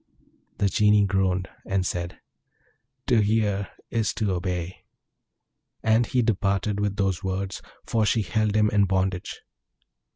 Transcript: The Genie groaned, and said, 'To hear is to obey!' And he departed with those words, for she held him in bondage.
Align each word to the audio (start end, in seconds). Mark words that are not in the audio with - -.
The 0.57 0.67
Genie 0.67 1.05
groaned, 1.05 1.47
and 1.63 1.85
said, 1.85 2.19
'To 3.05 3.19
hear 3.21 3.67
is 3.91 4.15
to 4.15 4.31
obey!' 4.31 4.83
And 5.83 6.07
he 6.07 6.23
departed 6.23 6.79
with 6.79 6.95
those 6.95 7.23
words, 7.23 7.61
for 7.85 8.03
she 8.03 8.23
held 8.23 8.55
him 8.55 8.71
in 8.71 8.85
bondage. 8.85 9.43